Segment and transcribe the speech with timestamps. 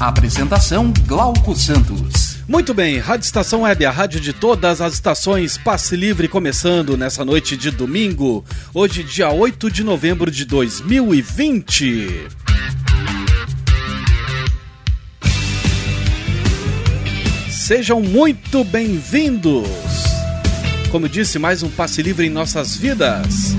[0.00, 2.38] Apresentação Glauco Santos.
[2.46, 7.24] Muito bem, Rádio Estação Web, a rádio de todas as estações, passe livre começando nessa
[7.24, 12.28] noite de domingo, hoje dia 8 de novembro de 2020.
[17.50, 19.66] Sejam muito bem-vindos!
[20.92, 23.56] Como disse, mais um passe livre em nossas vidas.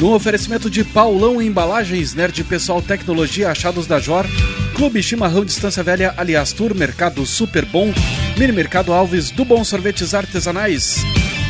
[0.00, 4.26] No oferecimento de Paulão Embalagens, Nerd Pessoal Tecnologia, Achados da Jor,
[4.74, 7.94] Clube Chimarrão Distância Velha, Aliás Tour, Mercado Super Bom,
[8.36, 10.96] Mini Mercado Alves, do Bom Sorvetes Artesanais.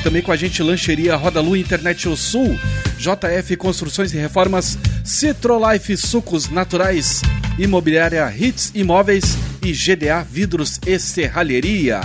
[0.02, 2.58] Também com a gente Lancheria Roda Lu Internet o Sul,
[2.98, 7.22] JF Construções e Reformas, Citrolife Sucos Naturais,
[7.58, 12.02] Imobiliária Hits Imóveis e GDA Vidros e Serralheria.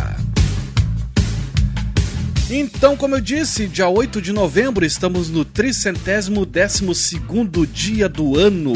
[2.49, 8.39] Então, como eu disse, dia 8 de novembro estamos no tricentésimo décimo segundo dia do
[8.39, 8.73] ano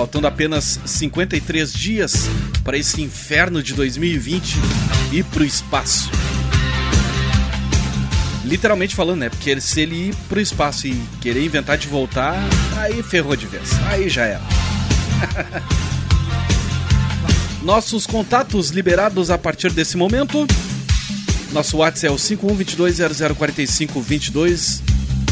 [0.00, 2.24] faltando apenas 53 dias
[2.64, 4.56] para esse inferno de 2020
[5.12, 6.10] ir para o espaço.
[8.42, 9.28] Literalmente falando, né?
[9.28, 12.34] Porque se ele ir para o espaço e querer inventar de voltar,
[12.78, 13.72] aí ferrou de vez.
[13.88, 14.40] Aí já era.
[17.62, 20.46] Nossos contatos liberados a partir desse momento.
[21.52, 24.80] Nosso WhatsApp é o 5122004522.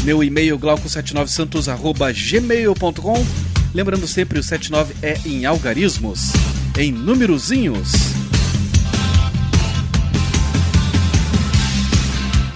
[0.03, 6.31] Meu e-mail glauco79santos@gmail.com Lembrando sempre, o 79 é em algarismos,
[6.77, 7.91] em numerozinhos.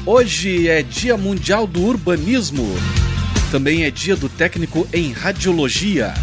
[0.05, 2.67] Hoje é Dia Mundial do Urbanismo.
[3.51, 6.13] Também é dia do técnico em radiologia.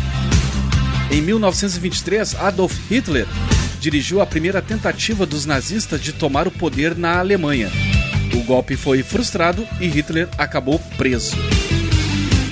[1.11, 3.27] Em 1923, Adolf Hitler
[3.81, 7.71] dirigiu a primeira tentativa dos nazistas de tomar o poder na Alemanha.
[8.35, 11.37] O golpe foi frustrado e Hitler acabou preso.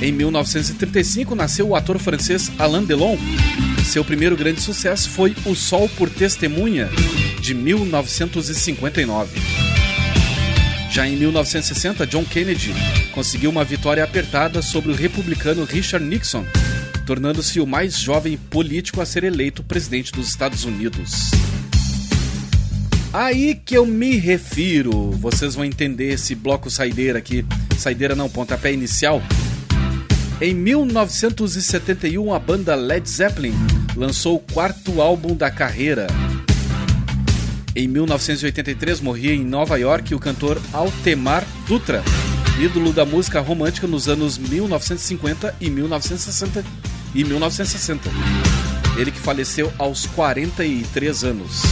[0.00, 3.16] Em 1935 nasceu o ator francês Alain Delon.
[3.84, 6.88] Seu primeiro grande sucesso foi O Sol por Testemunha,
[7.40, 9.40] de 1959.
[10.88, 12.72] Já em 1960, John Kennedy
[13.12, 16.44] conseguiu uma vitória apertada sobre o republicano Richard Nixon,
[17.04, 21.32] tornando-se o mais jovem político a ser eleito presidente dos Estados Unidos.
[23.12, 27.44] Aí que eu me refiro, vocês vão entender esse bloco saideira aqui,
[27.76, 29.22] saideira não, pontapé inicial,
[30.40, 33.54] em 1971, a banda Led Zeppelin
[33.96, 36.06] lançou o quarto álbum da carreira.
[37.74, 42.04] Em 1983, morria em Nova York o cantor Altemar Dutra,
[42.60, 46.64] ídolo da música romântica nos anos 1950 e 1960.
[47.14, 48.08] E 1960.
[48.96, 51.62] Ele que faleceu aos 43 anos.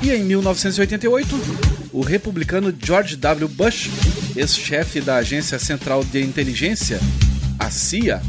[0.00, 3.48] E em 1988, o republicano George W.
[3.48, 3.90] Bush
[4.36, 7.00] ex-chefe da Agência Central de Inteligência,
[7.58, 8.22] a CIA,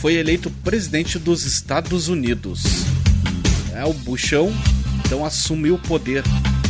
[0.00, 2.62] foi eleito presidente dos Estados Unidos.
[3.74, 4.50] É, o Buchão
[5.04, 6.22] então assumiu o poder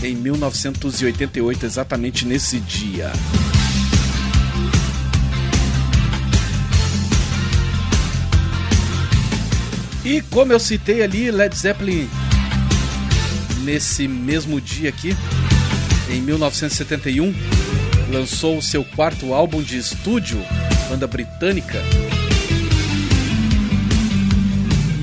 [0.02, 3.12] em 1988, exatamente nesse dia.
[10.04, 12.10] E como eu citei ali, Led Zeppelin,
[13.62, 15.16] nesse mesmo dia aqui,
[16.10, 17.34] em 1971,
[18.10, 20.38] lançou o seu quarto álbum de estúdio,
[20.88, 21.80] banda britânica.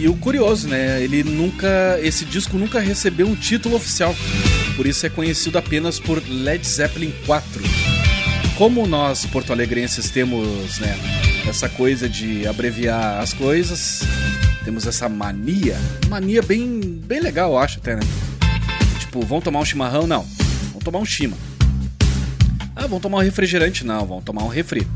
[0.02, 1.02] E o curioso, né?
[1.04, 2.00] Ele nunca.
[2.02, 4.16] Esse disco nunca recebeu um título oficial.
[4.76, 7.62] Por isso é conhecido apenas por Led Zeppelin 4.
[8.58, 10.98] Como nós, porto-alegrenses, temos né,
[11.48, 14.02] essa coisa de abreviar as coisas,
[14.64, 15.78] temos essa mania.
[16.08, 18.02] Mania bem, bem legal, eu acho até, né?
[19.00, 20.08] Tipo, vão tomar um chimarrão?
[20.08, 20.26] Não.
[20.82, 21.38] Vão tomar um chima.
[22.76, 23.86] Ah, vão tomar um refrigerante?
[23.86, 24.88] Não, vão tomar um refri.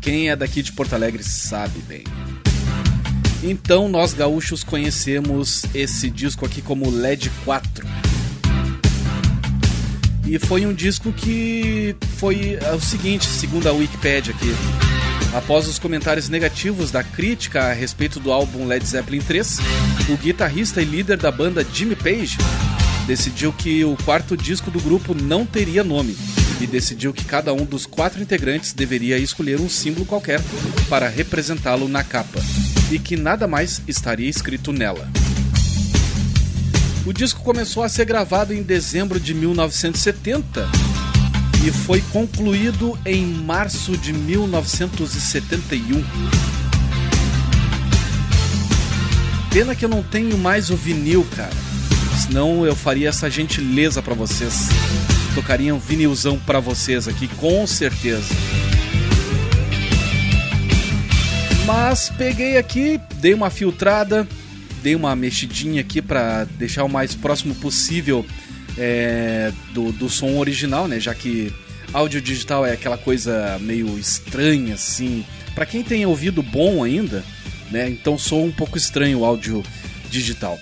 [0.00, 2.04] Quem é daqui de Porto Alegre sabe bem.
[3.42, 7.86] Então nós gaúchos conhecemos esse disco aqui como LED 4.
[10.26, 14.54] E foi um disco que foi é o seguinte, segundo a Wikipedia aqui.
[15.36, 19.58] Após os comentários negativos da crítica a respeito do álbum Led Zeppelin 3,
[20.08, 22.38] o guitarrista e líder da banda Jimmy Page
[23.08, 26.14] decidiu que o quarto disco do grupo não teria nome
[26.60, 30.42] e decidiu que cada um dos quatro integrantes deveria escolher um símbolo qualquer
[30.90, 32.38] para representá-lo na capa,
[32.90, 35.10] e que nada mais estaria escrito nela.
[37.06, 40.68] O disco começou a ser gravado em dezembro de 1970
[41.66, 46.04] e foi concluído em março de 1971.
[49.50, 51.67] Pena que eu não tenho mais o vinil, cara.
[52.26, 54.68] Senão eu faria essa gentileza para vocês.
[55.34, 58.34] Tocaria um vinilzão para vocês aqui, com certeza.
[61.64, 64.26] Mas peguei aqui, dei uma filtrada,
[64.82, 68.24] dei uma mexidinha aqui para deixar o mais próximo possível
[68.76, 70.98] é, do, do som original, né?
[70.98, 71.52] Já que
[71.92, 75.24] áudio digital é aquela coisa meio estranha, assim.
[75.54, 77.24] Para quem tem ouvido bom ainda,
[77.70, 77.88] né?
[77.88, 79.62] Então sou um pouco estranho o áudio
[80.10, 80.58] digital.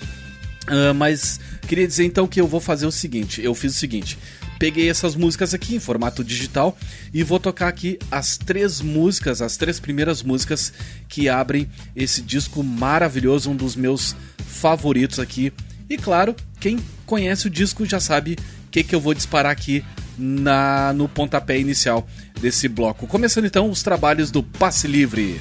[0.69, 4.19] Uh, mas queria dizer então que eu vou fazer o seguinte: eu fiz o seguinte
[4.59, 6.77] peguei essas músicas aqui em formato digital
[7.13, 10.73] e vou tocar aqui as três músicas, as três primeiras músicas
[11.09, 14.17] que abrem esse disco maravilhoso, um dos meus
[14.47, 15.53] favoritos aqui.
[15.89, 18.37] E claro, quem conhece o disco já sabe
[18.67, 19.85] o que, que eu vou disparar aqui
[20.19, 22.07] na no pontapé inicial
[22.41, 23.07] desse bloco.
[23.07, 25.41] Começando então os trabalhos do Passe Livre.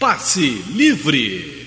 [0.00, 1.59] Passe Livre.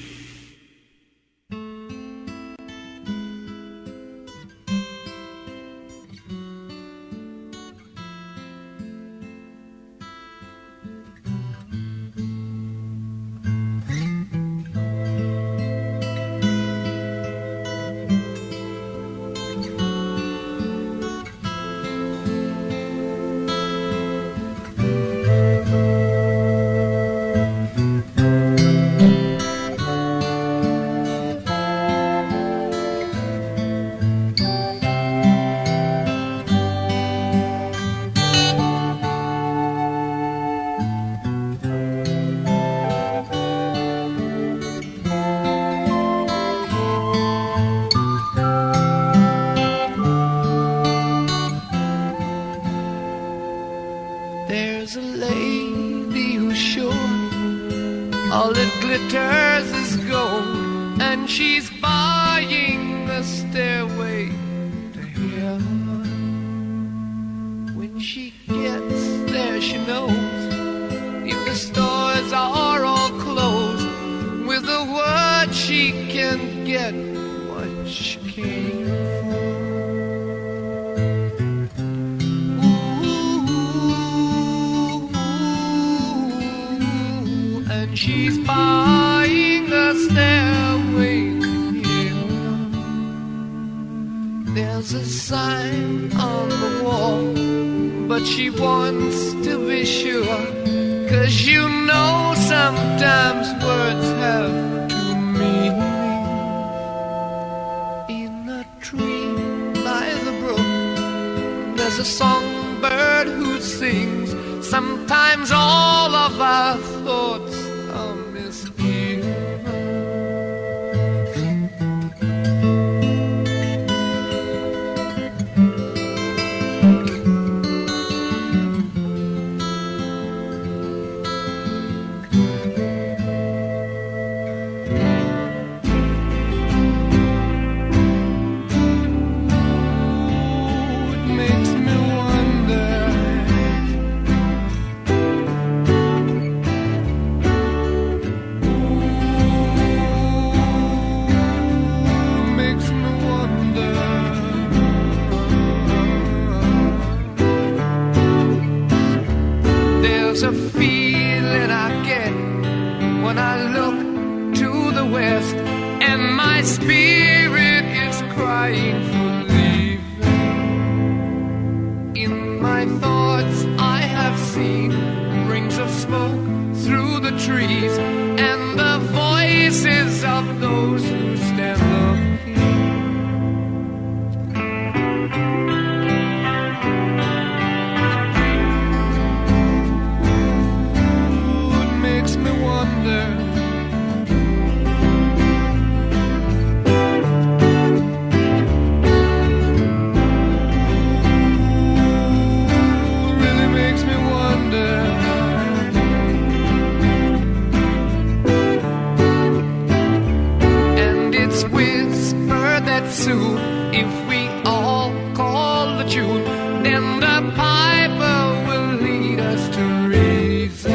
[216.86, 220.92] and the piper will lead us to reason,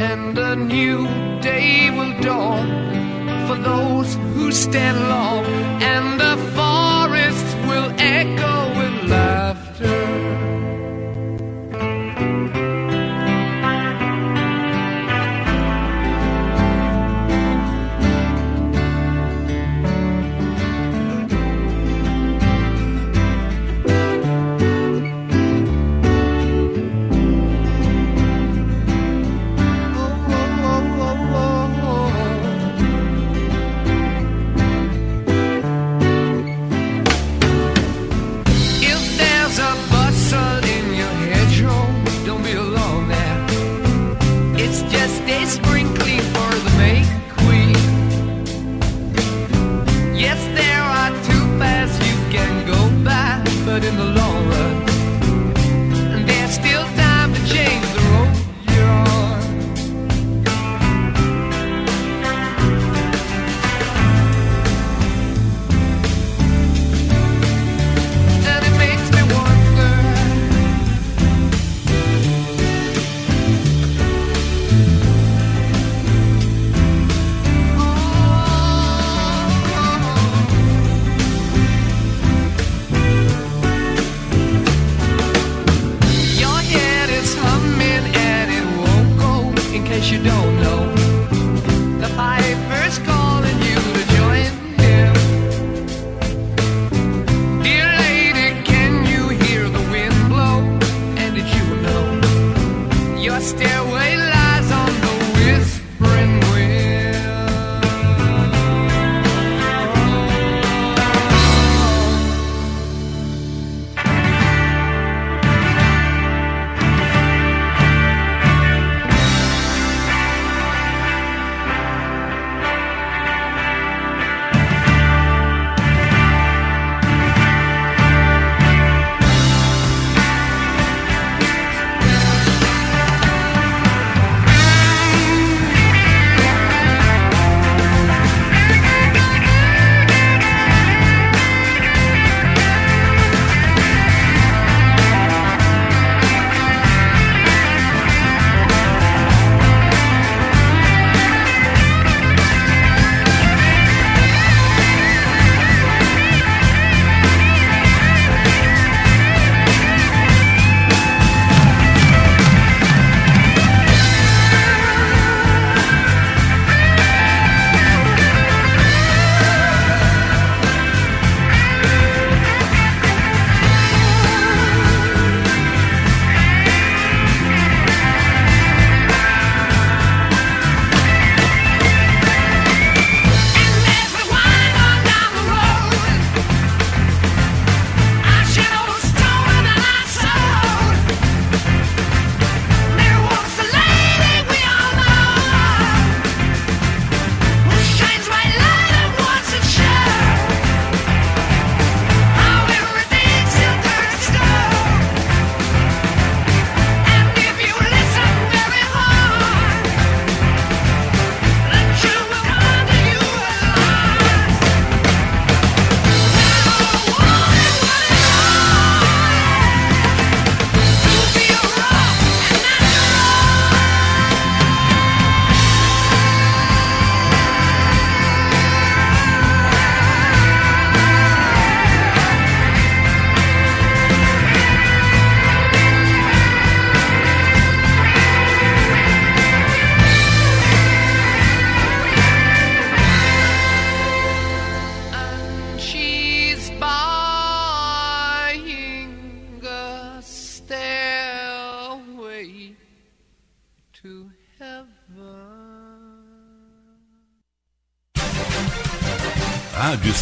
[0.00, 1.06] and a new
[1.40, 2.66] day will dawn
[3.46, 5.44] for those who stand long
[5.82, 6.13] and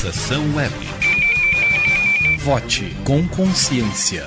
[0.03, 0.75] Estação Web.
[2.41, 4.27] Vote com consciência.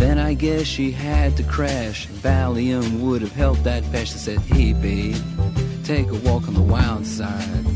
[0.00, 2.08] Then I guess she had to crash.
[2.08, 4.14] Valium would have helped that patch.
[4.14, 5.14] I said, Hey, babe,
[5.84, 7.66] take a walk on the wild side.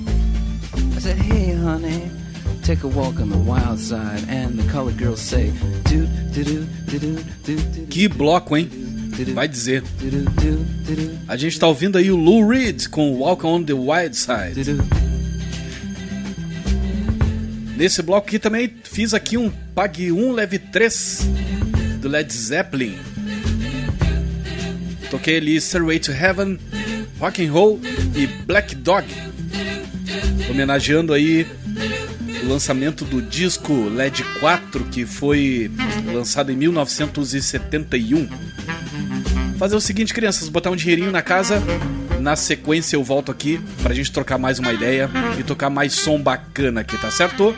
[0.97, 2.11] I said, Hey, honey,
[2.63, 4.25] take a walk on the wild side.
[4.27, 5.53] And the colored girls say,
[5.85, 7.87] Do, do, do, do, do, do.
[7.89, 8.71] Que bloco, hein?
[9.35, 9.85] Vai dizer.
[11.29, 14.79] A gente tá ouvindo aí o Lou Reed com Walk on the Wild Side.
[17.77, 21.29] Nesse bloco aqui também fiz aqui um Pague 1 Leve 3
[22.05, 22.99] do Led Zeppelin.
[25.11, 26.59] Toquei ali Stairway to Heaven,
[27.19, 27.81] Rock and Roll
[28.15, 29.07] e Black Dog.
[30.51, 31.47] Homenageando aí
[32.43, 35.71] o lançamento do disco LED 4 que foi
[36.13, 38.29] lançado em 1971.
[39.57, 41.63] Fazer o seguinte, crianças, botar um dinheirinho na casa.
[42.21, 46.21] Na sequência eu volto aqui pra gente trocar mais uma ideia e tocar mais som
[46.21, 47.55] bacana aqui, tá certo?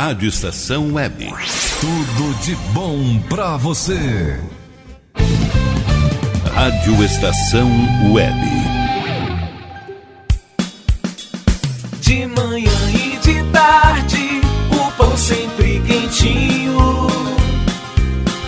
[0.00, 1.26] Rádio Estação Web.
[1.80, 4.38] Tudo de bom pra você.
[6.54, 7.68] Rádio Estação
[8.12, 8.38] Web.
[12.00, 17.08] De manhã e de tarde, o pão sempre quentinho.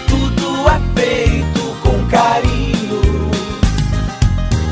[0.06, 3.30] Tudo é feito com carinho.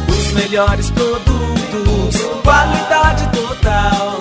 [0.08, 4.20] Os melhores produtos, qualidade total,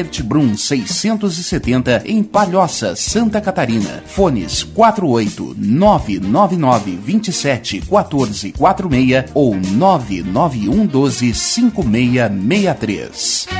[0.00, 4.02] Albert Brum 670 em Palhoça, Santa Catarina.
[4.06, 13.59] Fones 48 999 27 14 46 ou 991 12 5663.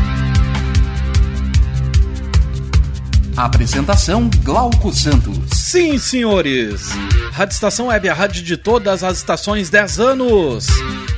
[3.35, 5.37] Apresentação Glauco Santos.
[5.53, 6.89] Sim, senhores.
[7.31, 10.67] Rádio Estação Web, a rádio de todas as estações 10 anos.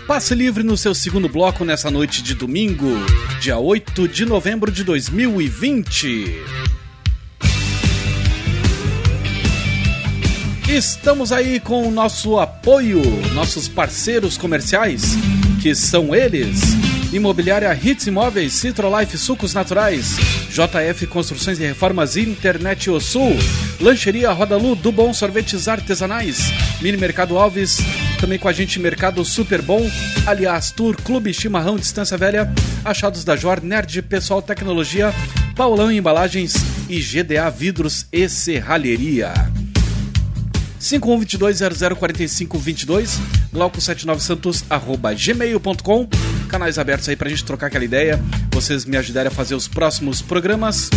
[0.08, 2.88] Passe livre no seu segundo bloco nessa noite de domingo,
[3.40, 6.36] dia 8 de novembro de 2020.
[10.70, 13.02] Estamos aí com o nosso apoio,
[13.34, 15.16] nossos parceiros comerciais,
[15.62, 16.62] que são eles:
[17.14, 20.18] Imobiliária Hits Imóveis, Citrolife Sucos Naturais,
[20.50, 23.38] JF Construções e Reformas Internet O Sul,
[23.80, 27.78] Lancheria Rodalu do Bom Sorvetes Artesanais, Mini Mercado Alves,
[28.20, 29.88] também com a gente Mercado Super Bom,
[30.26, 32.52] Aliás Tour, Clube Chimarrão Distância Velha,
[32.84, 35.14] Achados da Jor, Nerd Pessoal Tecnologia,
[35.56, 36.56] Paulão Embalagens
[36.90, 39.32] e GDA Vidros e Serralheria.
[40.84, 43.20] 5122004522,
[43.54, 46.10] glauco79santos, arroba gmail.com,
[46.54, 50.22] canais abertos aí pra gente trocar aquela ideia, vocês me ajudarem a fazer os próximos
[50.22, 50.88] programas.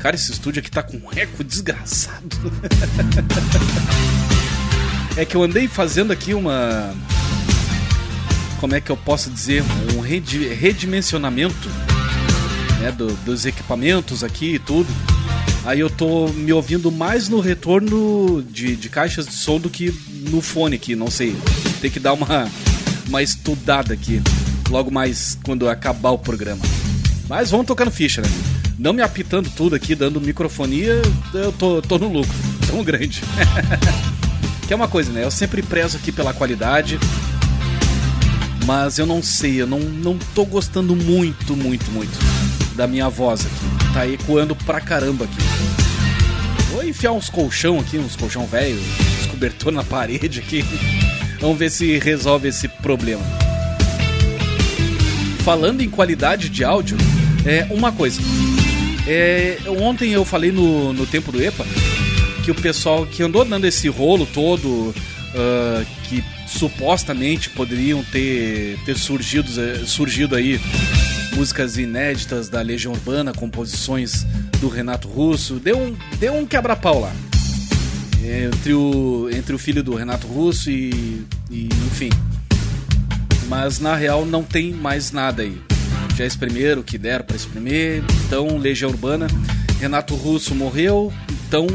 [0.00, 2.36] Cara, esse estúdio aqui tá com um eco desgraçado.
[5.16, 6.92] é que eu andei fazendo aqui uma.
[8.58, 9.62] Como é que eu posso dizer?
[9.94, 11.68] Um redi- redimensionamento
[12.80, 14.88] né, do- dos equipamentos aqui e tudo.
[15.64, 19.94] Aí eu tô me ouvindo mais no retorno de, de caixas de som do que
[20.28, 21.36] no fone aqui, não sei.
[21.80, 22.50] Tem que dar uma,
[23.08, 24.20] uma estudada aqui.
[24.70, 26.64] Logo mais quando acabar o programa.
[27.28, 28.28] Mas vamos tocando ficha, né?
[28.78, 31.00] Não me apitando tudo aqui, dando microfonia,
[31.32, 32.34] eu tô, tô no lucro.
[32.66, 33.22] Tão grande.
[34.66, 35.24] que é uma coisa, né?
[35.24, 36.98] Eu sempre prezo aqui pela qualidade.
[38.66, 42.18] Mas eu não sei, eu não, não tô gostando muito, muito, muito
[42.74, 43.92] da minha voz aqui.
[43.92, 45.36] Tá ecoando pra caramba aqui.
[46.72, 48.80] Vou enfiar uns colchão aqui, uns colchão velho,
[49.20, 50.64] uns cobertor na parede aqui.
[51.40, 53.22] Vamos ver se resolve esse problema.
[55.44, 56.96] Falando em qualidade de áudio,
[57.44, 58.20] é uma coisa.
[59.06, 61.64] É, ontem eu falei no, no tempo do EPA
[62.42, 64.94] que o pessoal que andou dando esse rolo todo,
[65.34, 70.60] ah, que supostamente poderiam ter, ter surgido, eh, surgido aí
[71.34, 74.24] músicas inéditas da Legião Urbana, composições
[74.60, 77.12] do Renato Russo, deu um, deu um quebra-pau lá.
[78.22, 82.10] Entre o, entre o filho do Renato Russo e, e, enfim,
[83.48, 85.60] Mas na real não tem mais nada aí.
[86.16, 88.02] Já exprimeram o que deram para exprimir.
[88.26, 89.26] Então, Legião Urbana.
[89.80, 91.12] Renato Russo morreu.
[91.46, 91.66] Então,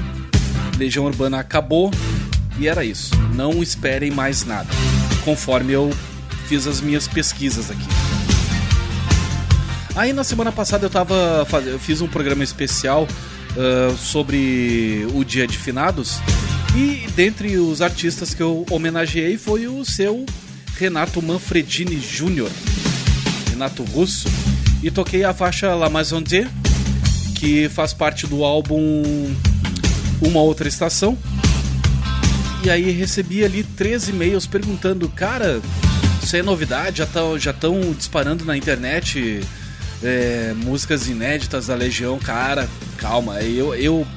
[0.78, 1.92] Legião Urbana acabou.
[2.58, 3.12] E era isso.
[3.36, 4.70] Não esperem mais nada.
[5.24, 5.92] Conforme eu
[6.48, 7.88] fiz as minhas pesquisas aqui.
[9.96, 11.46] Aí na semana passada eu tava.
[11.66, 13.06] Eu fiz um programa especial
[13.52, 16.20] uh, sobre o Dia de Finados.
[16.76, 20.26] E dentre os artistas que eu homenageei foi o seu
[20.80, 22.50] Renato Manfredini Jr.,
[23.50, 24.30] Renato Russo,
[24.82, 26.24] e toquei a faixa La Maison
[27.36, 29.04] que faz parte do álbum
[30.22, 31.18] Uma Outra Estação.
[32.64, 35.62] E aí recebi ali três e-mails perguntando, cara,
[36.24, 37.54] isso é novidade, já estão já
[37.98, 39.42] disparando na internet
[40.02, 43.42] é, músicas inéditas da Legião, cara, calma.
[43.42, 44.08] Eu, eu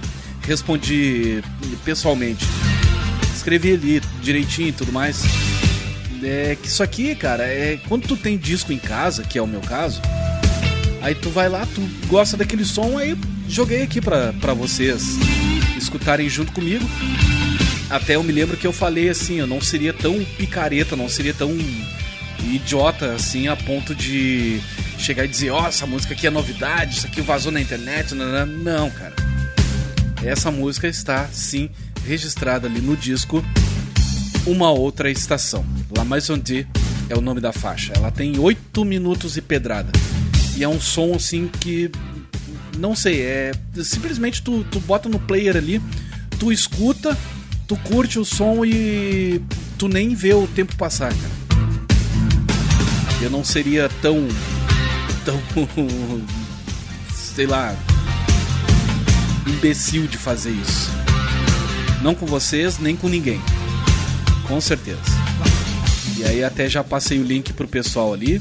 [0.42, 1.42] respondi
[1.84, 2.46] pessoalmente.
[3.34, 5.41] Escrevi ali direitinho e tudo mais.
[6.22, 9.46] É que isso aqui, cara, é quando tu tem disco em casa, que é o
[9.46, 10.00] meu caso,
[11.00, 13.16] aí tu vai lá, tu gosta daquele som, aí
[13.48, 15.16] joguei aqui pra, vocês
[15.76, 16.84] escutarem junto comigo.
[17.90, 21.34] Até eu me lembro que eu falei assim, eu não seria tão picareta, não seria
[21.34, 21.56] tão
[22.44, 24.60] idiota assim a ponto de
[24.98, 28.14] chegar e dizer, ó, oh, essa música aqui é novidade, isso aqui vazou na internet.
[28.14, 29.14] Não, não, cara.
[30.24, 31.68] Essa música está sim
[32.06, 33.44] registrada ali no disco
[34.44, 35.64] Uma Outra Estação.
[35.96, 36.66] La Maison de
[37.08, 37.92] é o nome da faixa.
[37.94, 39.92] Ela tem 8 minutos e pedrada.
[40.56, 41.90] E é um som assim que.
[42.76, 43.52] Não sei, é.
[43.84, 45.80] Simplesmente tu, tu bota no player ali,
[46.38, 47.16] tu escuta,
[47.68, 49.40] tu curte o som e
[49.78, 51.42] tu nem vê o tempo passar, cara.
[53.20, 54.26] Eu não seria tão.
[55.24, 55.40] tão.
[57.14, 57.76] sei lá.
[59.46, 60.90] imbecil de fazer isso.
[62.02, 63.40] Não com vocês, nem com ninguém.
[64.52, 65.00] Com certeza.
[66.18, 68.38] E aí até já passei o link pro pessoal ali.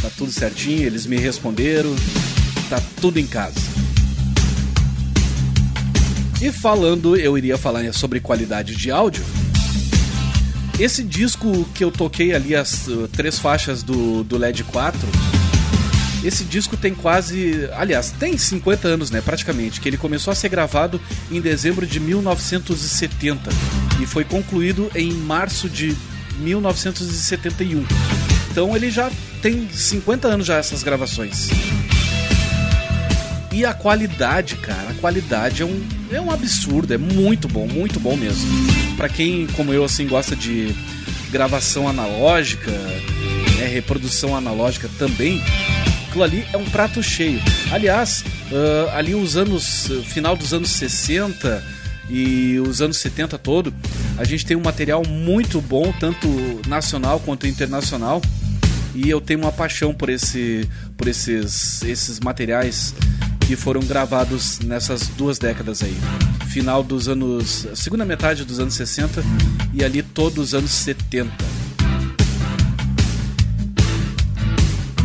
[0.00, 1.94] Tá tudo certinho, eles me responderam.
[2.70, 3.60] Tá tudo em casa.
[6.40, 9.22] E falando, eu iria falar sobre qualidade de áudio.
[10.80, 14.98] Esse disco que eu toquei ali, as uh, três faixas do, do LED 4,
[16.24, 17.68] esse disco tem quase.
[17.76, 19.20] Aliás, tem 50 anos, né?
[19.20, 19.78] Praticamente.
[19.78, 20.98] Que ele começou a ser gravado
[21.30, 25.96] em dezembro de 1970 e foi concluído em março de
[26.38, 27.84] 1971.
[28.50, 29.10] Então ele já
[29.42, 31.48] tem 50 anos já essas gravações.
[33.52, 38.00] E a qualidade, cara, a qualidade é um, é um absurdo, é muito bom, muito
[38.00, 38.48] bom mesmo.
[38.96, 40.74] Para quem, como eu, assim, gosta de
[41.30, 45.40] gravação analógica, né, reprodução analógica também,
[46.08, 47.40] aquilo ali é um prato cheio.
[47.70, 51.73] Aliás, uh, ali os anos, final dos anos 60
[52.08, 53.72] e os anos 70 todo,
[54.16, 56.28] a gente tem um material muito bom, tanto
[56.68, 58.20] nacional quanto internacional.
[58.94, 62.94] E eu tenho uma paixão por esse, por esses, esses materiais
[63.46, 65.96] que foram gravados nessas duas décadas aí.
[66.48, 67.66] Final dos anos.
[67.74, 69.22] segunda metade dos anos 60
[69.72, 71.30] e ali todos os anos 70.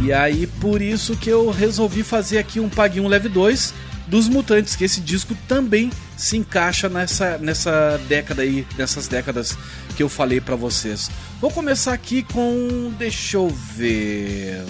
[0.03, 3.73] E aí por isso que eu resolvi fazer aqui um Pague 1 Leve 2
[4.09, 9.57] dos Mutantes, que esse disco também se encaixa nessa, nessa década aí, nessas décadas
[9.95, 11.09] que eu falei para vocês.
[11.39, 14.65] Vou começar aqui com, deixa eu ver,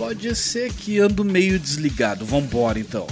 [0.00, 2.24] Pode ser que ando meio desligado.
[2.24, 3.06] Vambora então.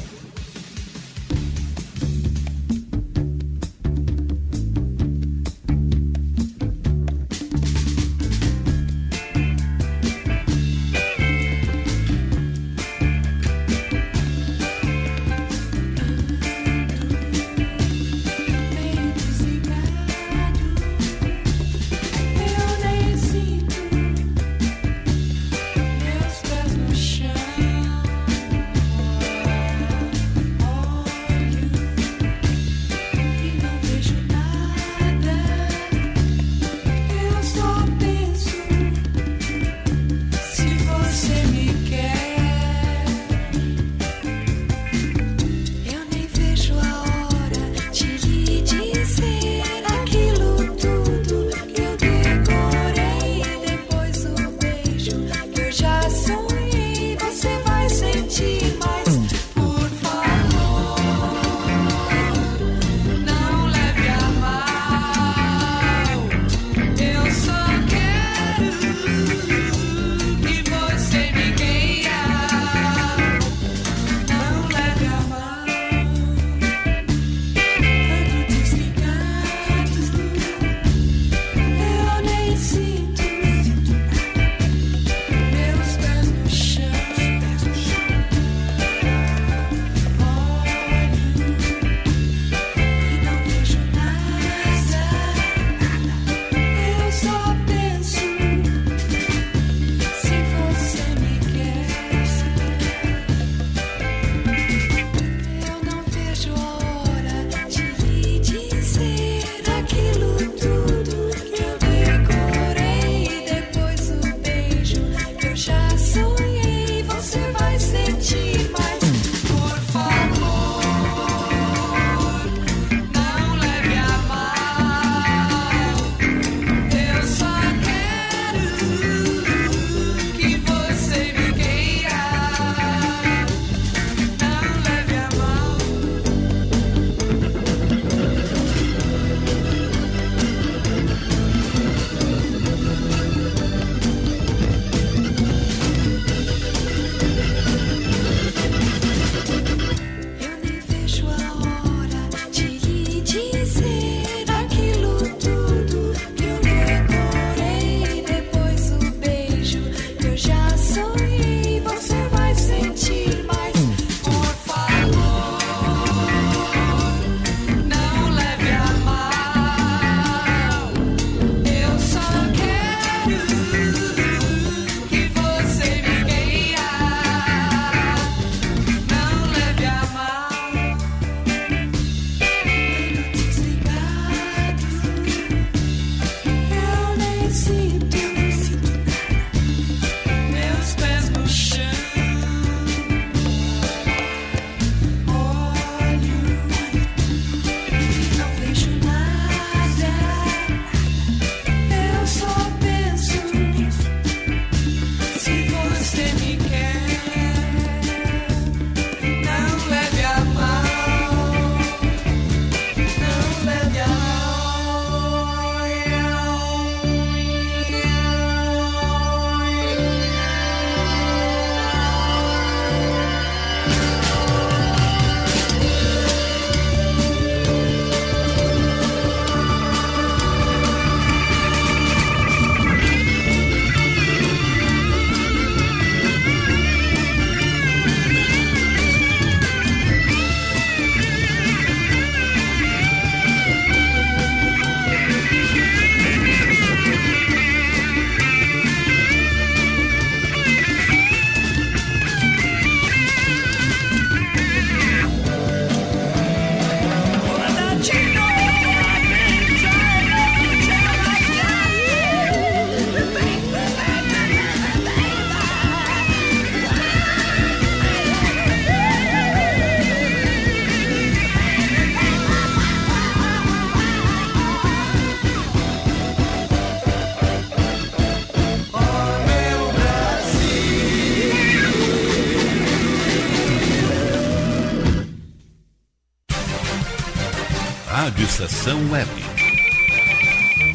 [288.58, 289.30] Sensação Web.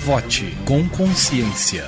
[0.01, 1.87] Vote com consciência.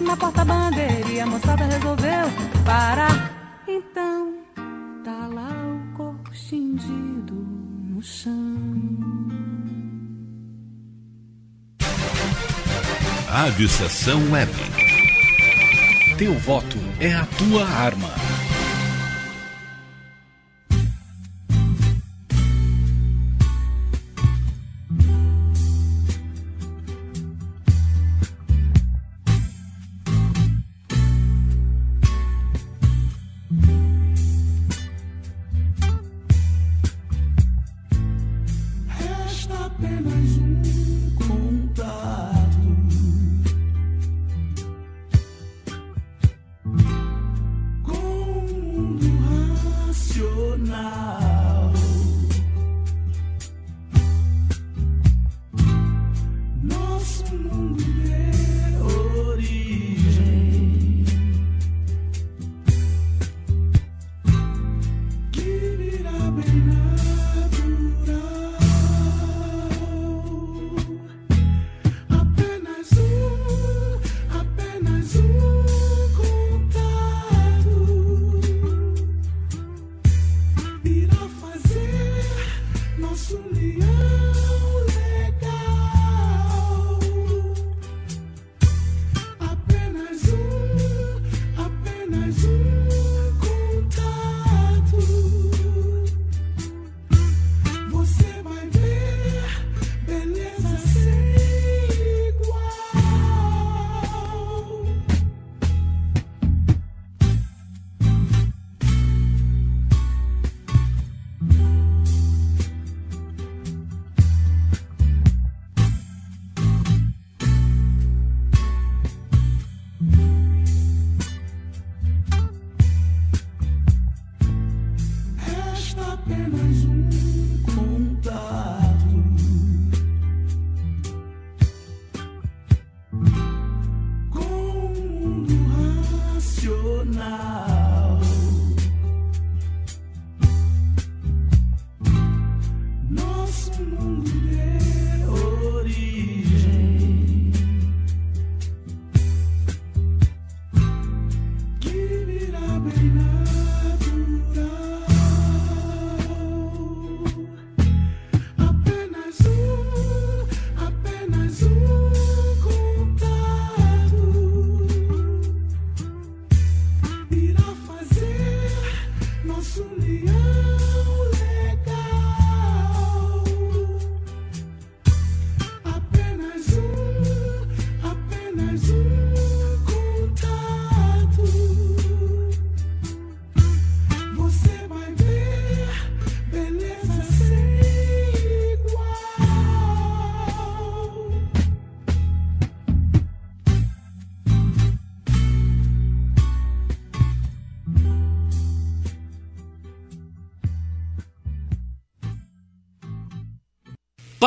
[0.00, 2.26] na porta-bandeira, e a moçada resolveu
[2.64, 3.30] parar.
[3.66, 4.34] Então,
[5.04, 8.32] tá lá o corpo estendido no chão.
[13.28, 14.52] Rádio Estação Web.
[16.16, 18.23] Teu voto é a tua arma.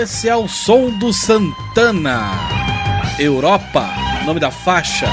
[0.00, 2.30] Esse é o som do Santana.
[3.18, 3.84] Europa,
[4.24, 5.08] nome da faixa.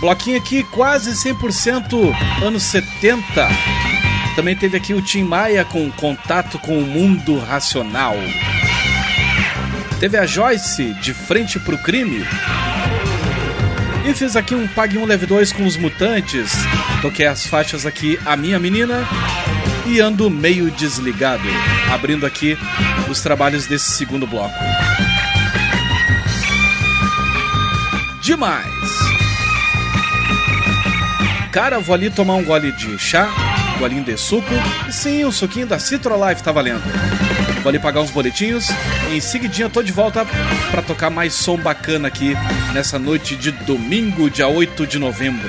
[0.00, 3.22] Bloquinho aqui quase 100% anos 70.
[4.34, 8.14] Também teve aqui o Tim Maia com contato com o mundo racional.
[10.00, 12.24] Teve a Joyce de frente pro crime.
[14.06, 16.52] E fiz aqui um Pague 1 Leve 2 com os Mutantes.
[17.02, 19.06] Toquei as faixas aqui A Minha Menina
[19.86, 21.46] e Ando Meio Desligado.
[21.92, 22.56] Abrindo aqui
[23.08, 24.54] os trabalhos desse segundo bloco.
[28.20, 28.74] Demais!
[31.52, 33.28] Cara, vou ali tomar um gole de chá,
[33.78, 34.54] golinho de suco.
[34.88, 36.82] E sim, o suquinho da Citrolife tá valendo.
[37.62, 38.68] Vou ali pagar uns boletinhos.
[39.10, 40.26] E em seguidinha tô de volta
[40.70, 42.34] para tocar mais som bacana aqui
[42.72, 45.48] nessa noite de domingo, dia 8 de novembro.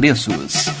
[0.01, 0.80] preços.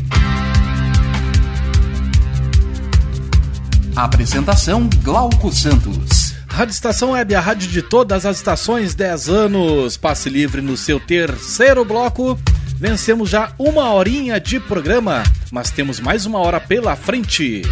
[3.95, 6.33] Apresentação Glauco Santos.
[6.47, 9.97] Rádio Estação Web, a rádio de todas as estações, 10 anos.
[9.97, 12.39] Passe livre no seu terceiro bloco.
[12.77, 17.63] Vencemos já uma horinha de programa, mas temos mais uma hora pela frente.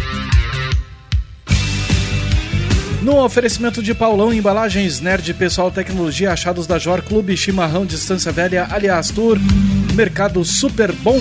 [3.02, 8.68] No oferecimento de Paulão Embalagens, Nerd Pessoal Tecnologia, achados da Jor Clube, Chimarrão Distância Velha,
[8.70, 9.38] Aliás Tour,
[9.94, 11.18] Mercado Super Bom,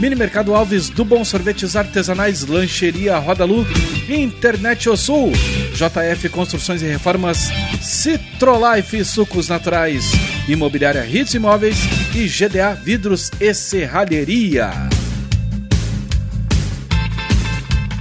[0.00, 3.66] Mini Mercado Alves, do Bom Sorvetes Artesanais, Lancheria Roda Lu,
[4.08, 5.30] Internet O Sul,
[5.74, 7.50] JF Construções e Reformas,
[7.82, 10.10] Citrolife Sucos Naturais,
[10.48, 11.76] Imobiliária Hits Imóveis
[12.14, 14.70] e GDA Vidros e Serralheria.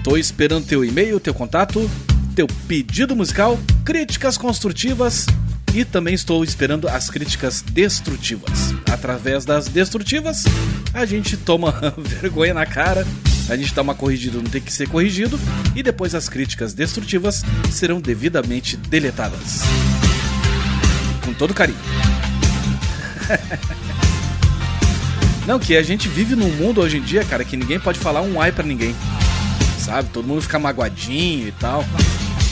[0.02, 1.92] Tô esperando teu e-mail, teu contato,
[2.38, 5.26] teu pedido musical, críticas construtivas
[5.74, 8.76] e também estou esperando as críticas destrutivas.
[8.92, 10.44] Através das destrutivas,
[10.94, 13.08] a gente toma vergonha na cara,
[13.50, 15.40] a gente dá uma corrigida não tem que ser corrigido
[15.76, 19.62] e depois as críticas destrutivas serão devidamente deletadas.
[21.26, 21.80] Com todo carinho.
[25.48, 28.22] Não, que a gente vive num mundo hoje em dia, cara, que ninguém pode falar
[28.22, 28.94] um ai pra ninguém.
[29.80, 30.10] Sabe?
[30.10, 31.86] Todo mundo fica magoadinho e tal.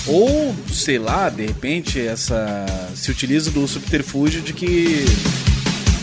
[0.07, 5.05] Ou, sei lá, de repente, essa se utiliza do subterfúgio de que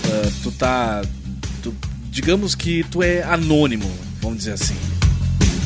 [0.07, 1.03] uh, tu tá.
[1.63, 1.75] Tu,
[2.11, 3.89] digamos que tu é anônimo,
[4.21, 4.77] vamos dizer assim.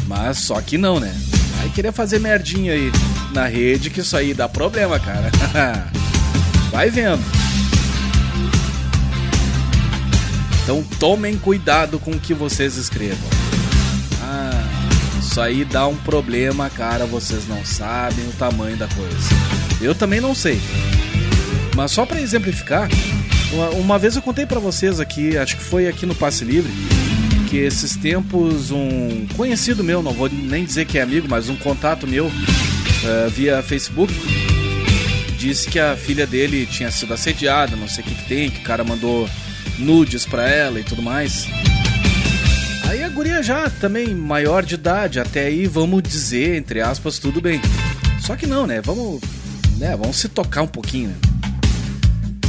[0.07, 1.15] Mas só que não, né?
[1.61, 2.93] Aí querer fazer merdinha aí
[3.33, 5.31] na rede, que isso aí dá problema, cara.
[6.71, 7.23] Vai vendo.
[10.63, 13.46] Então tomem cuidado com o que vocês escrevam.
[15.37, 17.05] Isso aí dá um problema, cara.
[17.05, 19.29] Vocês não sabem o tamanho da coisa.
[19.83, 20.59] Eu também não sei.
[21.75, 22.89] Mas só para exemplificar,
[23.53, 26.73] uma, uma, vez eu contei para vocês aqui, acho que foi aqui no Passe Livre,
[27.51, 31.57] que esses tempos um conhecido meu, não vou nem dizer que é amigo, mas um
[31.57, 34.15] contato meu uh, via Facebook
[35.39, 38.61] disse que a filha dele tinha sido assediada, não sei o que, que tem, que
[38.61, 39.29] o cara mandou
[39.79, 41.47] nudes pra ela e tudo mais.
[42.89, 47.41] Aí a guria já também maior de idade, até aí vamos dizer, entre aspas, tudo
[47.41, 47.61] bem.
[48.21, 48.81] Só que não, né?
[48.81, 49.21] Vamos,
[49.77, 49.97] né?
[49.97, 51.17] Vamos se tocar um pouquinho, né?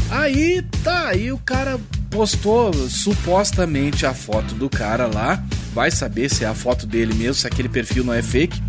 [0.09, 1.79] Aí tá, aí o cara
[2.09, 5.43] postou supostamente a foto do cara lá.
[5.73, 8.61] Vai saber se é a foto dele mesmo, se aquele perfil não é fake.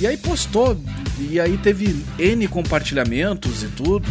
[0.00, 0.76] E aí postou,
[1.18, 4.08] e aí teve N compartilhamentos e tudo.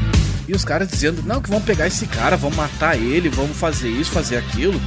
[0.47, 3.89] E os caras dizendo, não, que vão pegar esse cara, vão matar ele, vamos fazer
[3.89, 4.79] isso, fazer aquilo.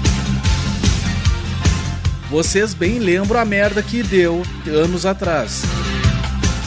[2.31, 5.63] Vocês bem lembram a merda que deu anos atrás.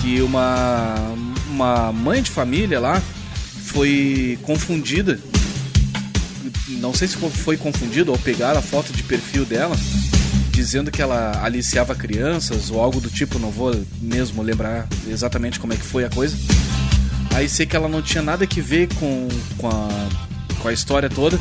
[0.01, 0.95] Que uma,
[1.49, 3.01] uma mãe de família lá
[3.65, 5.19] foi confundida.
[6.67, 9.75] Não sei se foi confundida ou pegaram a foto de perfil dela
[10.51, 15.73] dizendo que ela aliciava crianças ou algo do tipo, não vou mesmo lembrar exatamente como
[15.73, 16.35] é que foi a coisa.
[17.35, 19.27] Aí sei que ela não tinha nada que ver com,
[19.57, 19.87] com, a,
[20.59, 21.37] com a história toda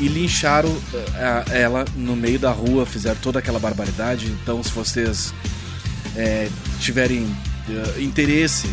[0.00, 4.26] e lincharam eh, ela no meio da rua, fizeram toda aquela barbaridade.
[4.42, 5.32] Então, se vocês
[6.16, 6.48] é,
[6.80, 8.68] tiverem uh, interesse,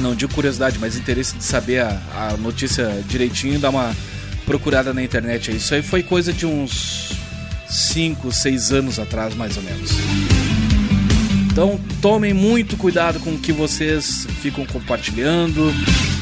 [0.00, 3.94] não digo curiosidade, mas interesse de saber a, a notícia direitinho, dá uma
[4.46, 5.54] procurada na internet.
[5.54, 7.12] Isso aí foi coisa de uns
[7.68, 9.90] 5, 6 anos atrás, mais ou menos.
[11.52, 15.72] Então tomem muito cuidado com o que vocês ficam compartilhando.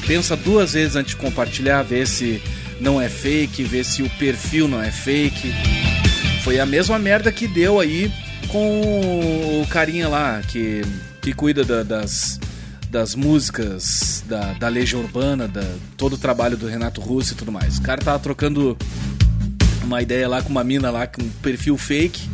[0.07, 2.43] Pensa duas vezes antes de compartilhar, ver se
[2.81, 5.53] não é fake, ver se o perfil não é fake.
[6.43, 8.13] Foi a mesma merda que deu aí
[8.49, 10.83] com o carinha lá que,
[11.21, 12.41] que cuida da, das,
[12.91, 15.65] das músicas da, da Legião Urbana, da,
[15.97, 17.79] todo o trabalho do Renato Russo e tudo mais.
[17.79, 18.77] O cara tava trocando
[19.83, 22.29] uma ideia lá com uma mina lá com um perfil fake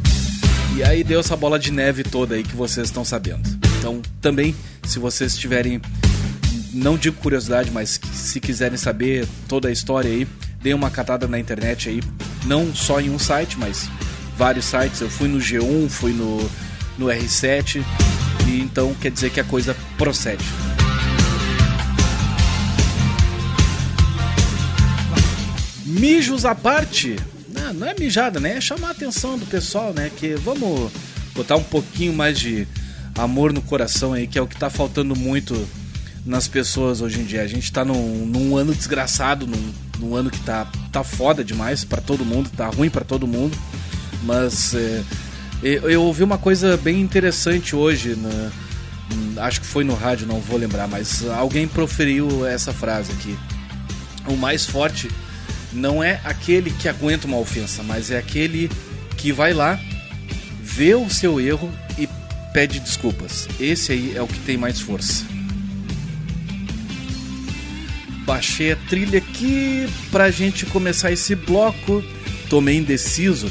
[0.77, 3.49] e aí deu essa bola de neve toda aí que vocês estão sabendo.
[3.79, 5.81] Então, também, se vocês tiverem,
[6.73, 8.01] não digo curiosidade, mas
[8.35, 10.27] se quiserem saber toda a história aí,
[10.61, 12.03] deem uma catada na internet aí,
[12.47, 13.89] não só em um site, mas
[14.37, 15.01] vários sites.
[15.01, 16.39] Eu fui no G1, fui no,
[16.99, 17.81] no R7,
[18.49, 20.45] e então quer dizer que a coisa procede.
[25.87, 27.15] Mijos à parte,
[27.49, 28.57] não, não é mijada, né?
[28.57, 30.11] É chamar a atenção do pessoal, né?
[30.17, 30.91] Que vamos
[31.37, 32.67] botar um pouquinho mais de
[33.17, 35.55] amor no coração aí, que é o que tá faltando muito
[36.25, 37.43] nas pessoas hoje em dia.
[37.43, 41.85] A gente tá num, num ano desgraçado, num, num, ano que tá, tá foda demais
[41.85, 43.57] para todo mundo, tá ruim para todo mundo.
[44.23, 45.03] Mas é,
[45.63, 50.41] eu, eu, ouvi uma coisa bem interessante hoje, na, acho que foi no rádio, não
[50.41, 53.37] vou lembrar, mas alguém proferiu essa frase aqui.
[54.27, 55.11] O mais forte
[55.73, 58.71] não é aquele que aguenta uma ofensa, mas é aquele
[59.19, 59.79] que vai lá,
[60.63, 62.09] vê o seu erro e
[62.55, 63.49] pede desculpas.
[63.61, 65.34] Esse aí é o que tem mais força.
[68.25, 72.03] Baixei a trilha aqui pra gente começar esse bloco.
[72.49, 73.51] tô meio indeciso,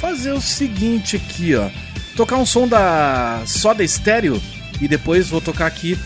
[0.00, 1.68] fazer o seguinte aqui, ó.
[2.16, 4.40] Tocar um som da Soda Stereo
[4.80, 5.98] e depois vou tocar aqui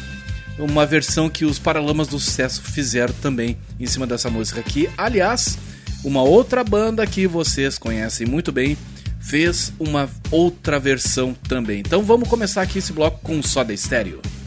[0.59, 4.89] uma versão que os Paralamas do Sucesso fizeram também em cima dessa música aqui.
[4.97, 5.59] Aliás,
[6.05, 8.77] uma outra banda que vocês conhecem muito bem
[9.21, 11.81] fez uma outra versão também.
[11.81, 14.21] Então vamos começar aqui esse bloco com Soda Stereo.
[14.21, 14.38] Ella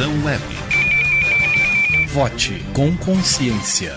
[0.00, 0.42] Estação Web.
[2.08, 3.94] Vote com consciência.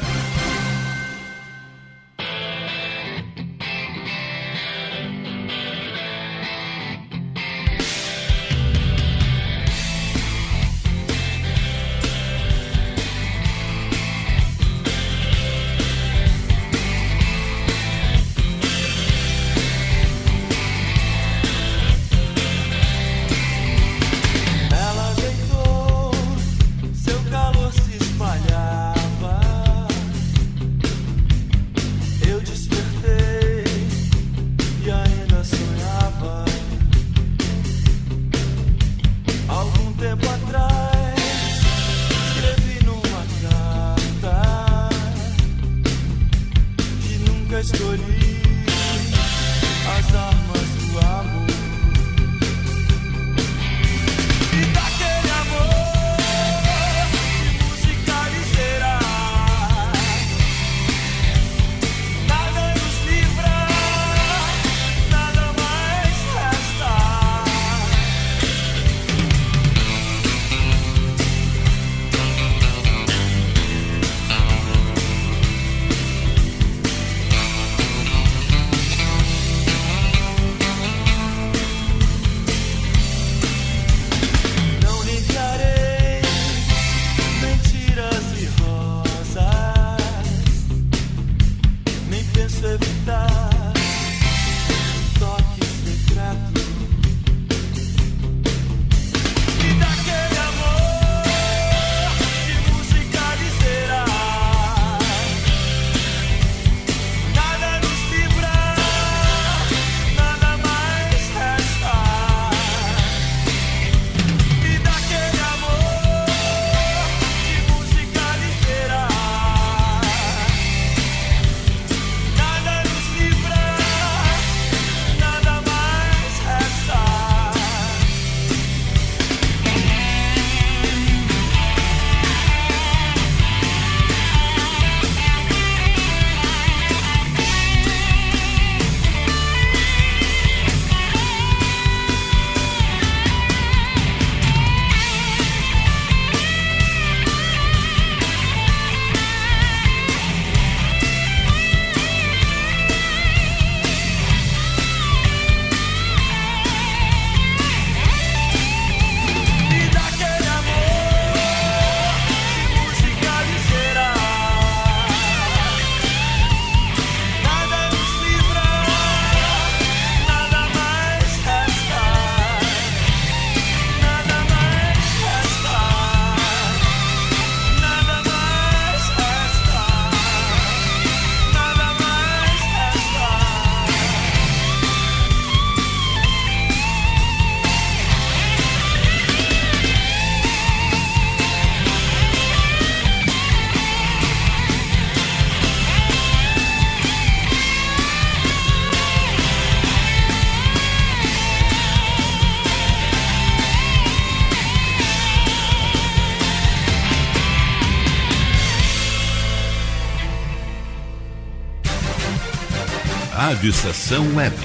[213.63, 214.57] Rádio Estação Web.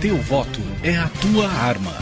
[0.00, 2.01] Teu voto é a tua arma.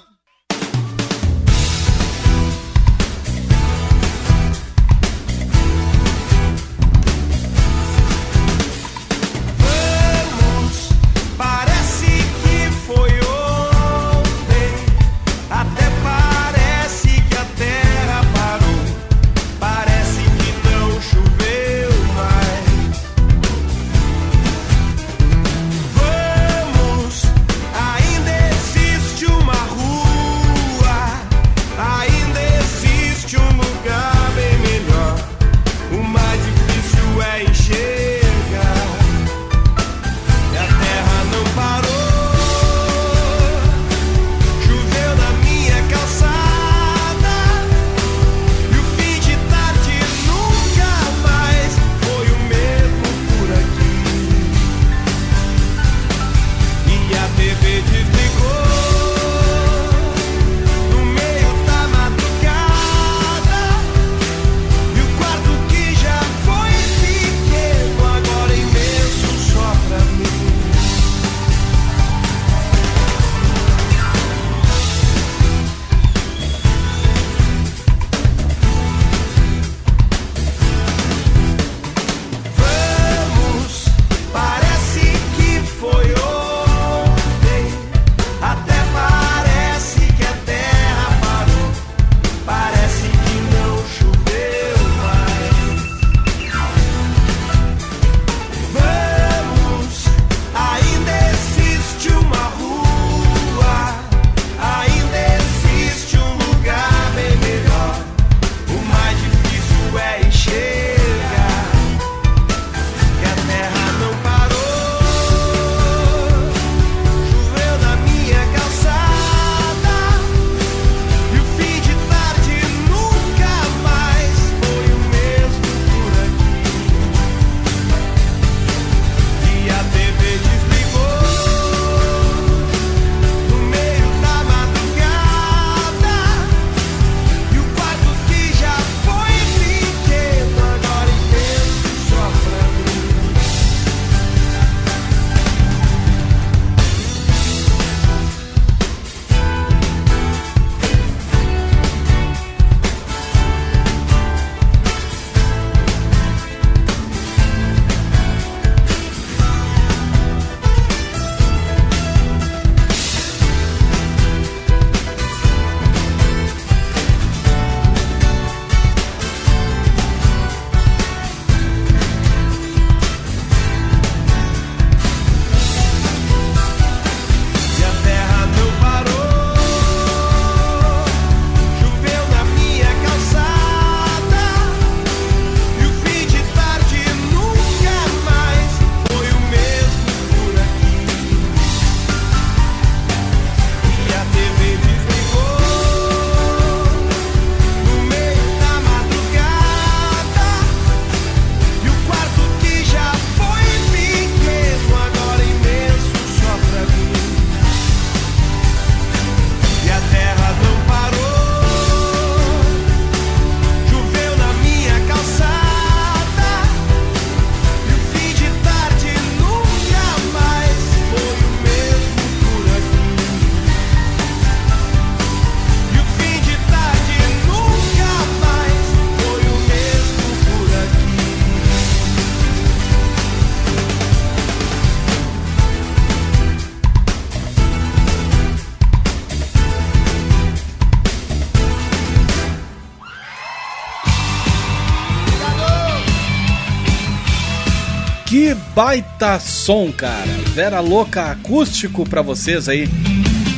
[248.83, 250.25] Baita som, cara.
[250.55, 252.89] Vera Louca acústico pra vocês aí.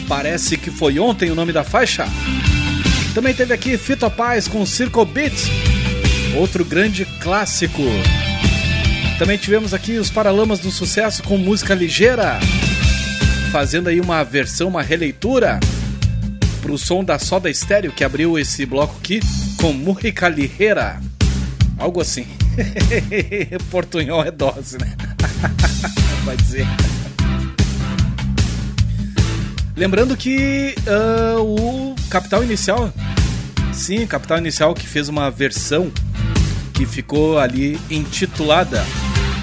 [0.05, 2.05] Parece que foi ontem o nome da faixa.
[3.15, 5.33] Também teve aqui Fito Paz com Circle Beat,
[6.35, 7.83] outro grande clássico.
[9.17, 12.37] Também tivemos aqui os Paralamas do Sucesso com música ligeira,
[13.49, 15.57] fazendo aí uma versão, uma releitura
[16.61, 19.21] pro som da Soda Stereo que abriu esse bloco aqui
[19.55, 20.99] com Música Ligeira.
[21.79, 22.27] Algo assim.
[23.71, 25.02] Portunhol é dose, né?
[26.23, 26.65] Vai dizer.
[29.75, 32.93] Lembrando que uh, o Capital Inicial,
[33.73, 35.91] sim, Capital Inicial que fez uma versão
[36.73, 38.85] que ficou ali intitulada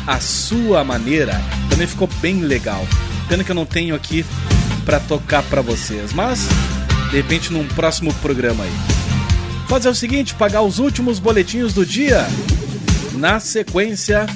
[0.06, 2.86] A Sua Maneira, também ficou bem legal.
[3.28, 4.24] Pena que eu não tenho aqui
[4.84, 6.48] para tocar para vocês, mas
[7.10, 8.72] de repente num próximo programa aí.
[9.68, 12.26] Fazer o seguinte, pagar os últimos boletinhos do dia.
[13.14, 14.26] Na sequência,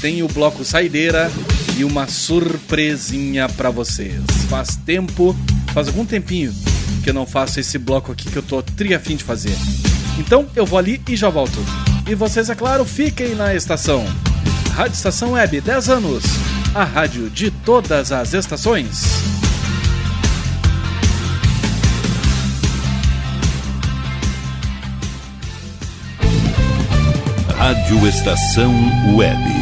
[0.00, 1.30] tem o bloco Saideira
[1.76, 4.20] e uma surpresinha para vocês.
[4.48, 5.36] Faz tempo,
[5.72, 6.54] faz algum tempinho
[7.02, 9.56] que eu não faço esse bloco aqui que eu tô triafim de fazer.
[10.18, 11.58] Então eu vou ali e já volto.
[12.08, 14.04] E vocês, é claro, fiquem na estação.
[14.74, 16.24] Rádio Estação Web 10 anos.
[16.74, 19.02] A rádio de todas as estações.
[27.56, 28.74] Rádio Estação
[29.14, 29.61] Web.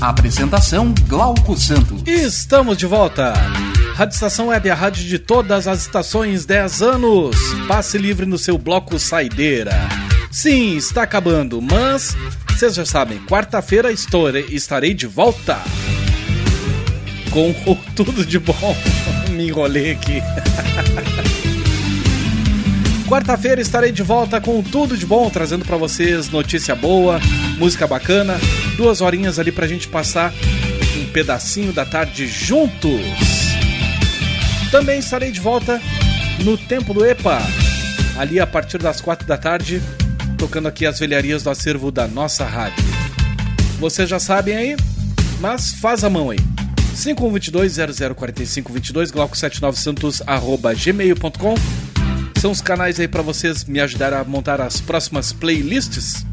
[0.00, 2.02] Apresentação Glauco Santos.
[2.06, 3.34] Estamos de volta.
[3.94, 7.36] Rádio Estação Web, a rádio de todas as estações, 10 anos.
[7.68, 9.78] Passe livre no seu bloco Saideira.
[10.30, 12.16] Sim, está acabando, mas
[12.48, 15.58] vocês já sabem, quarta-feira estarei de volta.
[17.30, 17.52] Com
[17.94, 18.76] tudo de bom.
[19.30, 20.22] Me enrolei aqui.
[23.10, 27.18] Quarta-feira estarei de volta com tudo de bom, trazendo para vocês notícia boa,
[27.58, 28.38] música bacana,
[28.76, 30.32] duas horinhas ali pra gente passar
[30.96, 33.00] um pedacinho da tarde juntos.
[34.70, 35.82] Também estarei de volta
[36.44, 37.40] no Tempo do EPA,
[38.16, 39.82] ali a partir das quatro da tarde,
[40.38, 42.84] tocando aqui as velharias do acervo da nossa rádio.
[43.80, 44.76] Vocês já sabem aí,
[45.40, 46.38] mas faz a mão aí.
[46.94, 51.89] 5122-004522, glauco79santos, arroba gmail.com
[52.40, 56.24] São os canais aí para vocês me ajudar a montar as próximas playlists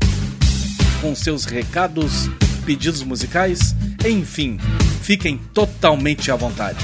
[1.02, 2.30] com seus recados,
[2.66, 3.76] pedidos musicais,
[4.06, 4.58] enfim,
[5.02, 6.78] fiquem totalmente à vontade.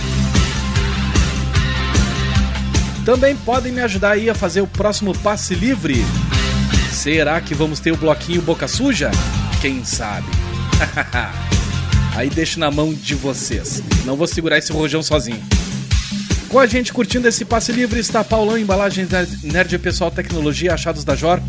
[3.06, 6.04] Também podem me ajudar aí a fazer o próximo passe livre.
[6.92, 9.10] Será que vamos ter o bloquinho Boca Suja?
[9.62, 10.28] Quem sabe?
[12.14, 13.82] aí deixo na mão de vocês.
[14.04, 15.42] Não vou segurar esse rojão sozinho.
[16.54, 19.10] Com a gente curtindo esse passe livre está Paulão Embalagens
[19.42, 21.42] Nerd Pessoal Tecnologia Achados da Jor,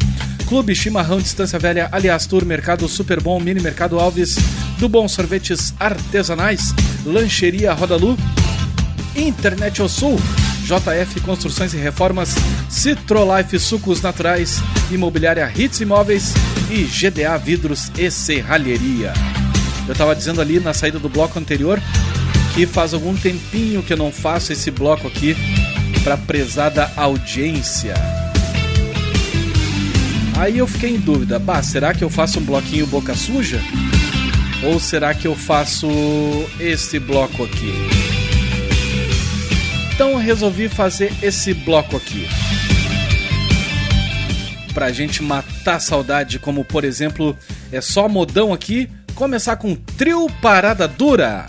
[0.48, 4.38] Clube Chimarrão Distância Velha, Aliás Tour, Mercado Super Bom, Mini Mercado Alves,
[4.78, 6.72] do Bom Sorvetes Artesanais,
[7.04, 8.16] Lancheria Rodalu,
[9.14, 10.18] Internet ao Sul,
[10.62, 12.34] JF Construções e Reformas,
[12.70, 16.32] Citrolife Sucos Naturais, Imobiliária Hits Imóveis
[16.70, 19.12] e GDA Vidros e Serralheria.
[19.86, 21.78] Eu estava dizendo ali na saída do bloco anterior
[22.54, 25.36] que faz algum tempinho que eu não faço esse bloco aqui
[26.04, 27.94] para prezada audiência.
[30.36, 33.60] Aí eu fiquei em dúvida, bah, será que eu faço um bloquinho boca suja?
[34.64, 35.88] Ou será que eu faço
[36.60, 37.72] esse bloco aqui?
[39.94, 42.28] Então resolvi fazer esse bloco aqui.
[44.72, 47.36] Pra gente matar a saudade, como por exemplo,
[47.72, 51.46] é só modão aqui, começar com Trio Parada Dura.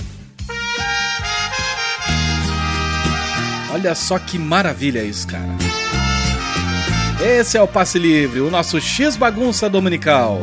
[3.75, 5.49] Olha só que maravilha isso, cara.
[7.21, 10.39] Esse é o Passe Livre, o nosso X Bagunça Dominical.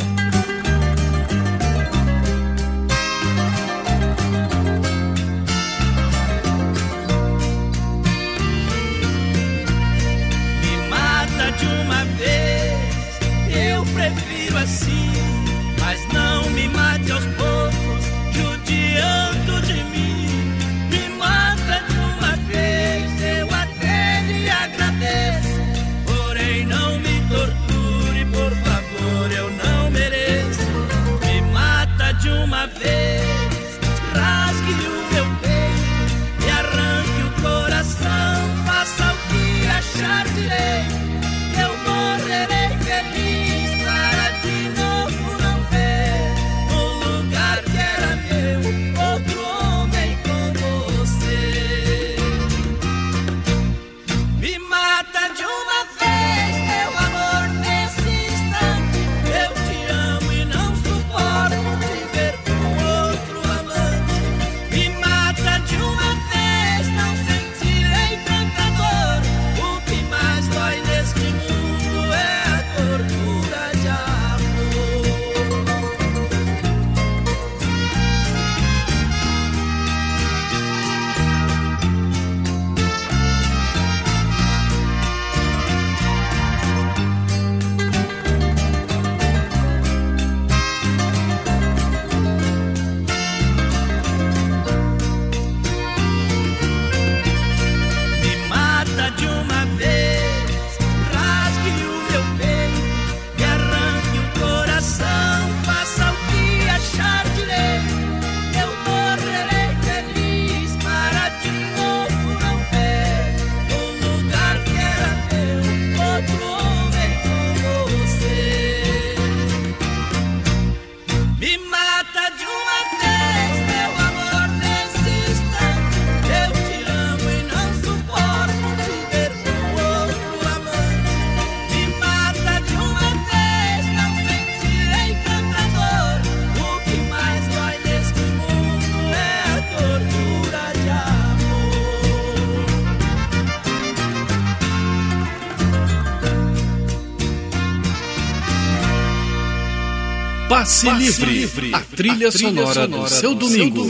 [150.83, 153.87] Passe, Passe livre, Livre, a trilha, sonora, do seu domingo.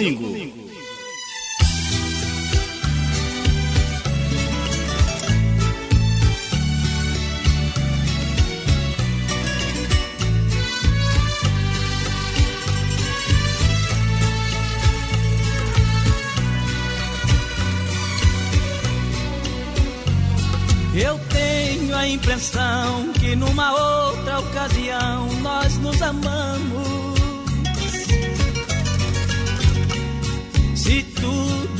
[20.95, 26.52] Eu tenho a impressão que numa outra ocasião nós nos amamos.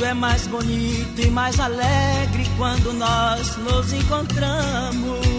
[0.05, 5.33] É mais bonito e mais alegre quando nós nos encontramos.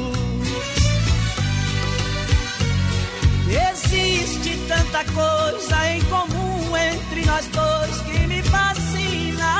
[3.70, 9.55] Existe tanta coisa em comum entre nós dois que me fascina.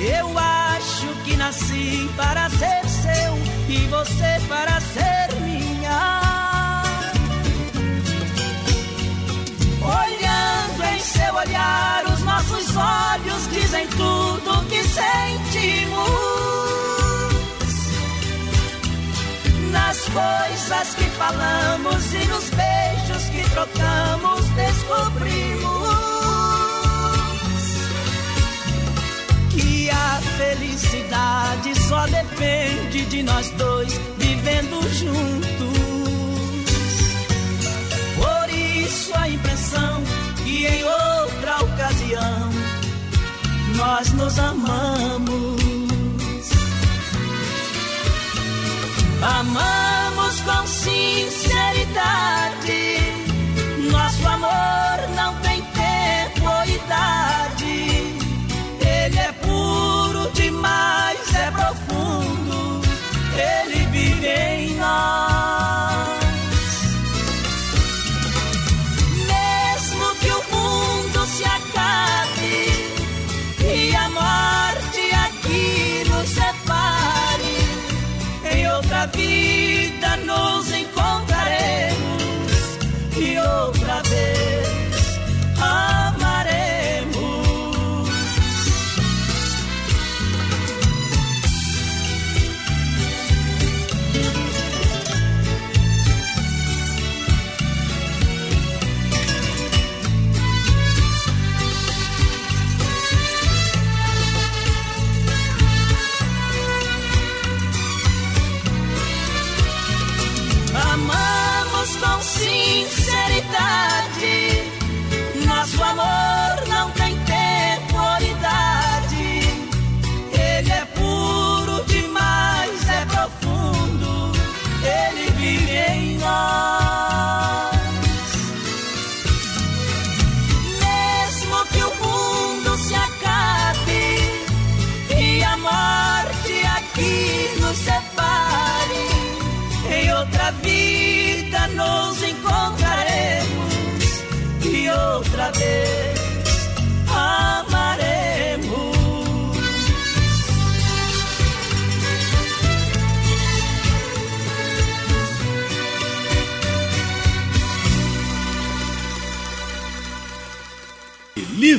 [0.00, 3.34] Eu acho que nasci para ser seu
[3.68, 5.41] e você para ser
[11.46, 16.02] olhar, os nossos olhos dizem tudo que sentimos.
[19.70, 25.62] Nas coisas que falamos e nos beijos que trocamos, descobrimos
[29.50, 35.72] que a felicidade só depende de nós dois vivendo juntos.
[38.16, 40.02] Por isso a impressão
[40.44, 40.84] que em
[43.76, 45.62] nós nos amamos.
[49.22, 51.72] Amamos com sinceridade.
[53.90, 58.16] Nosso amor não tem tempo ou idade.
[58.80, 62.82] Ele é puro demais, é profundo.
[63.36, 65.31] Ele vive em nós.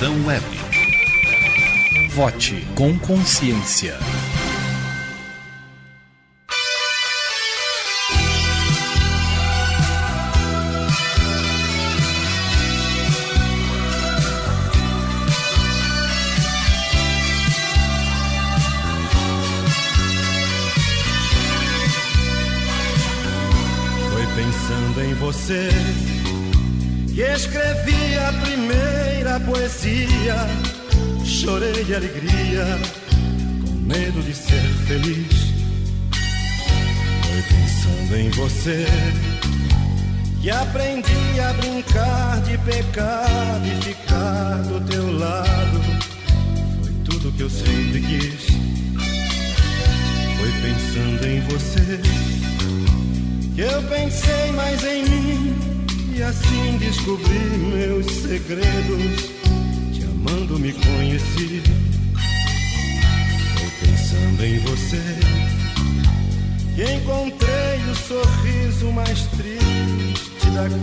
[0.00, 0.46] Estação Web.
[2.14, 3.98] Vote com consciência.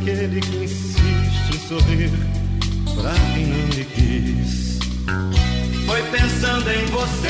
[0.07, 2.09] aquele que insiste em sorrir
[2.95, 4.79] pra quem não me quis.
[5.85, 7.27] Foi pensando em você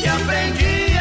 [0.00, 0.91] que aprendi.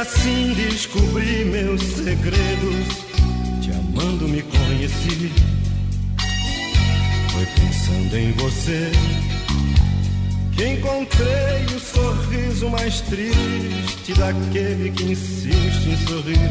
[0.00, 2.86] assim descobri meus segredos.
[3.60, 5.30] Te amando me conheci.
[7.30, 8.90] Foi pensando em você
[10.52, 16.50] que encontrei o sorriso mais triste daquele que insiste em sorrir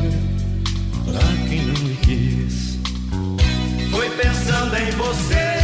[1.06, 2.78] pra quem não me quis.
[3.90, 5.60] Foi pensando em você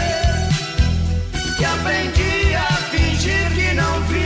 [1.57, 4.24] que aprendi a fingir que não vi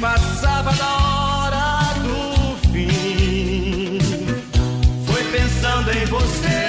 [0.00, 3.98] passava da hora do fim.
[5.06, 6.67] Foi pensando em você.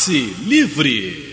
[0.00, 1.29] Passe Livre.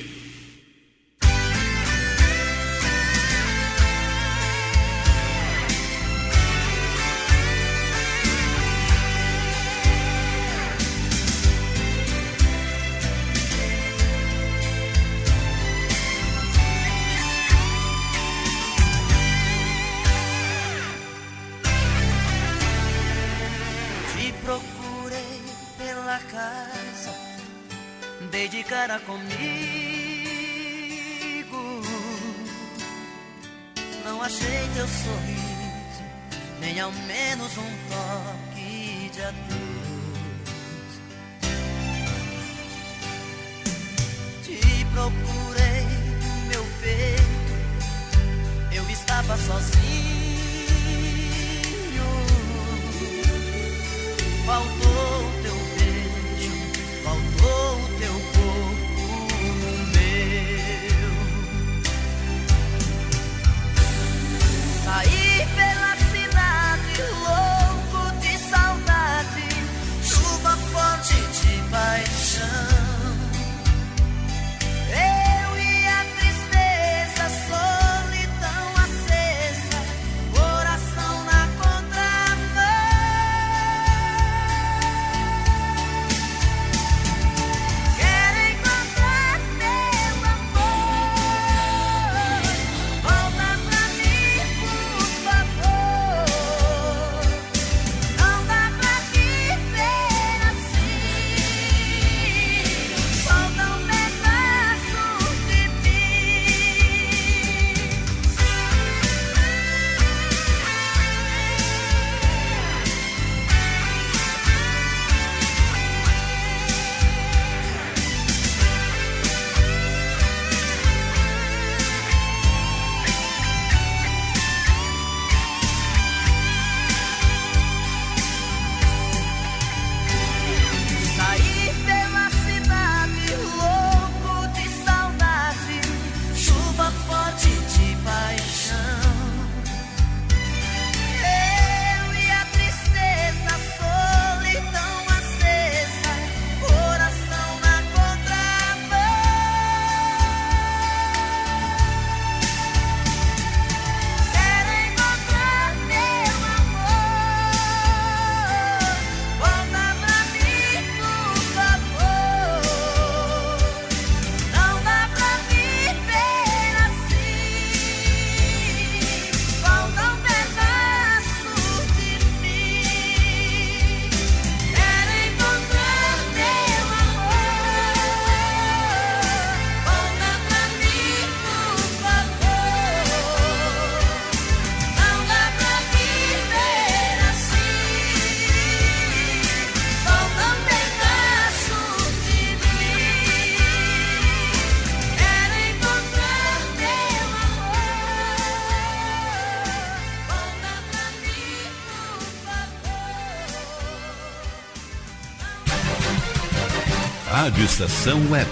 [208.31, 208.49] Web.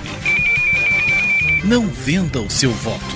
[1.63, 3.14] Não venda o seu voto.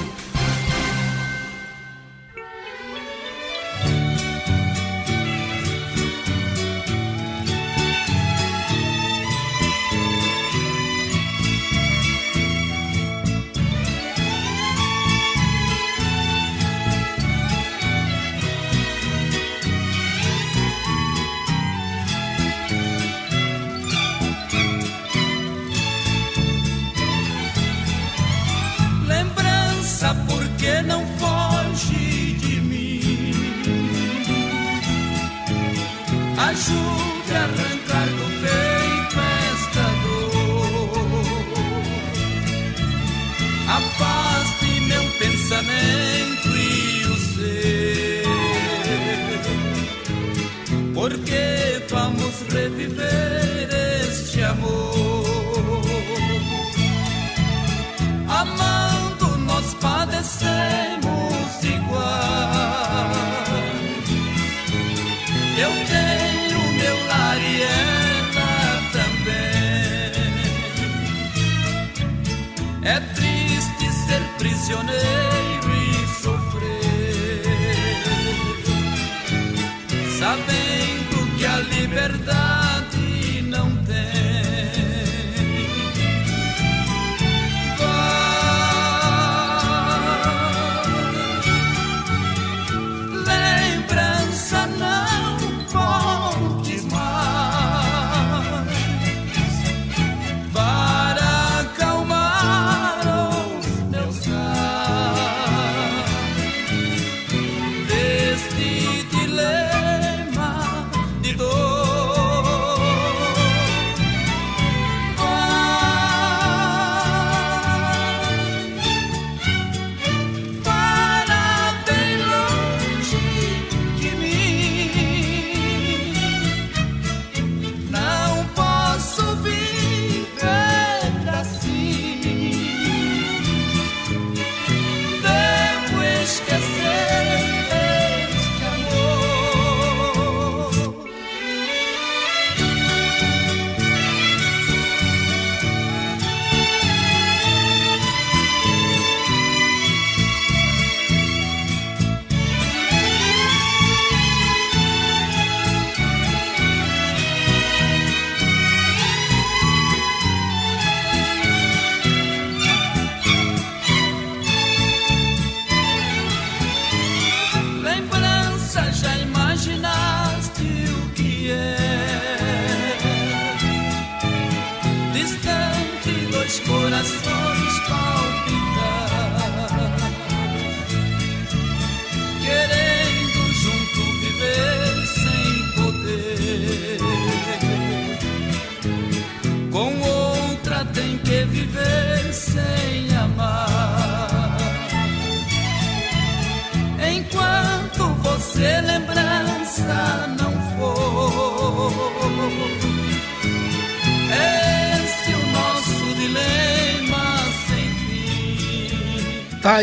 [74.39, 75.28] Prisioneiro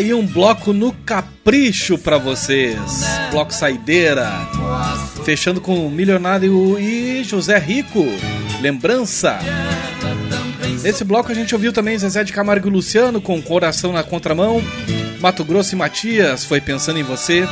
[0.07, 2.79] aí um bloco no capricho pra vocês.
[3.31, 4.31] Bloco Saideira.
[5.25, 8.05] Fechando com Milionário e José Rico.
[8.61, 9.39] Lembrança.
[10.83, 14.63] Nesse bloco a gente ouviu também Zezé de Camargo e Luciano com Coração na Contramão.
[15.21, 17.45] Mato Grosso e Matias foi pensando em você.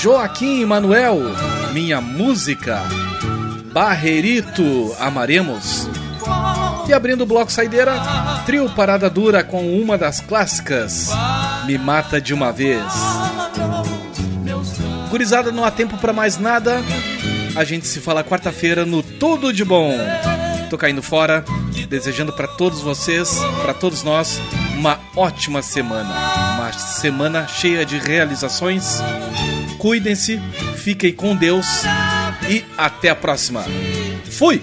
[0.00, 1.18] Joaquim e Manuel,
[1.74, 2.82] Minha Música.
[3.72, 5.88] Barrerito, Amaremos.
[6.88, 7.94] E abrindo o bloco Saideira,
[8.46, 11.10] trio Parada Dura com uma das clássicas,
[11.68, 12.82] Me Mata de Uma Vez.
[15.10, 16.82] Gurizada, não há tempo pra mais nada.
[17.54, 19.92] A gente se fala quarta-feira no Tudo de Bom.
[20.70, 21.44] Tô caindo fora,
[21.86, 24.40] desejando pra todos vocês, pra todos nós,
[24.78, 26.08] uma ótima semana.
[26.54, 29.02] Uma semana cheia de realizações.
[29.76, 30.40] Cuidem-se,
[30.74, 31.66] fiquem com Deus
[32.48, 33.62] e até a próxima.
[34.24, 34.62] Fui!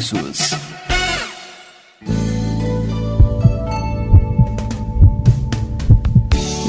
[0.00, 0.69] pessoas.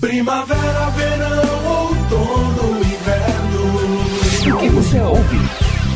[0.00, 4.54] Primavera, verão, outono, inverno.
[4.54, 5.38] O que você ouve?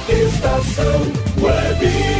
[0.08, 1.02] Estação
[1.40, 2.19] Web.